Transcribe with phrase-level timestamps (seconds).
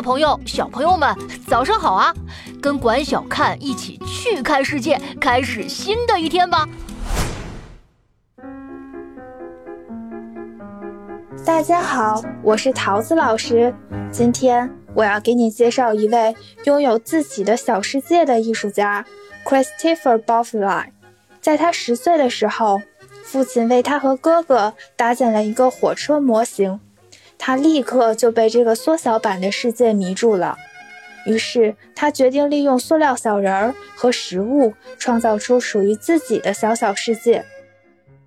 [0.00, 1.14] 朋友、小朋友们，
[1.46, 2.14] 早上好啊！
[2.60, 6.68] 跟管小看一起去看世界，开始新的一天吧！
[11.44, 13.74] 大家好，我是桃子老师。
[14.10, 19.04] 今天我要给你介绍一位拥有自己的小世界的艺术家
[19.44, 20.92] Christopher b o f f l y
[21.40, 22.80] 在他十岁的时候，
[23.22, 26.80] 父亲为他和哥哥搭建了一个火车模型。
[27.42, 30.58] 他立刻就被这个缩小版的世界迷住了，
[31.24, 37.42] 于是他决定利用塑料小人儿和食物，创造出属于自己的小小世界。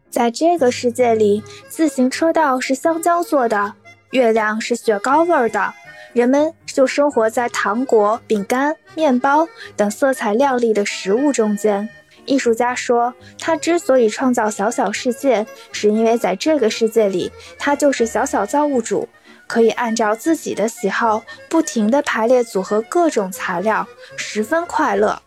[0.10, 3.76] 在这个世界里，自行车道是香蕉做的，
[4.10, 5.74] 月亮是雪糕味儿的，
[6.14, 11.88] 人们就生活在糖果、饼干、面包等色彩亮丽的食物中间。
[12.26, 19.08] 艺术家说，他之所以创造小小世界，是因为在这个世界里，他就是小小造物主，
[19.48, 25.22] 可以按照自己的喜好不停地排列组合各种材料，十分快乐。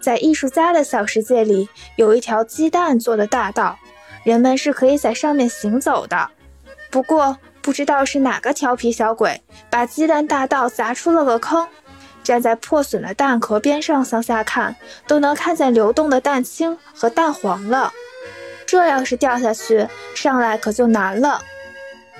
[0.00, 3.78] 在艺术家的小世界里，有一条鸡蛋做的大道，
[4.24, 6.30] 人们是可以在上面行走的。
[6.90, 11.68] 不过，不知道是哪个调皮小鬼，把鸡蛋大道砸出了个坑。
[12.22, 14.76] 站在破损的蛋壳边上向下看，
[15.06, 17.92] 都能看见流动的蛋清和蛋黄了。
[18.66, 21.40] 这要是掉下去，上来可就难了。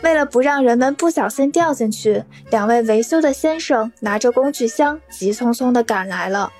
[0.02, 6.50] 为了不让人们不小心掉进去，两位维修的先生拿着工具箱，急匆匆地赶来了。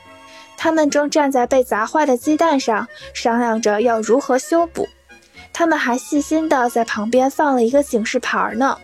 [0.57, 4.87] 他们正站在被砸坏的鸡蛋上，商量着要如何修补。
[5.53, 8.79] 他们还细心地在旁边放了一个警示牌呢。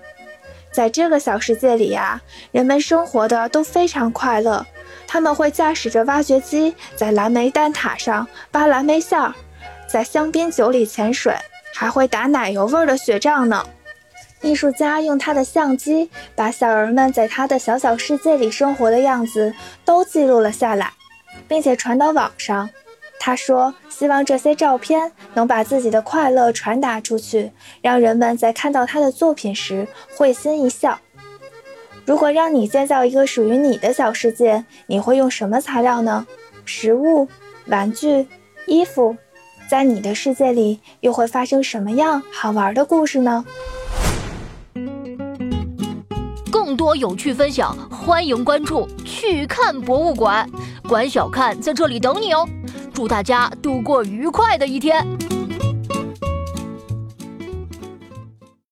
[0.77, 2.21] 在这个小世界里呀，
[2.53, 4.67] 人们生活的都非常快乐。
[5.07, 9.33] 他们会驾驶着挖掘机在蓝莓蛋挞上扒蓝莓馅儿，
[9.89, 11.35] 在香槟酒里潜水，
[11.73, 13.65] 还会打奶油味的雪仗呢。
[14.43, 20.93] 艺术家用他的相机把小人们在他的小小世界里生活的样子都记录了下来，
[21.49, 22.69] 并且传到网上。
[23.27, 27.51] 他说：“希望这些照片能把自己的快乐传达出去，
[27.83, 30.97] 让人们在看到他的作品时会心一笑。”
[32.07, 36.25] 如果让你建造一个属于你的小世界，你会用什么材料呢？
[36.65, 37.27] 食物、
[37.67, 38.29] 玩具、
[38.67, 39.17] 衣服，
[39.69, 43.45] 在你的世界里又会发生什么样好玩的故事呢？
[46.53, 50.49] 更多有趣分享，欢迎关注“去看博物馆”，
[50.89, 52.49] 管小看在这里等你哦。
[52.97, 55.07] 祝大家度过愉快的一天。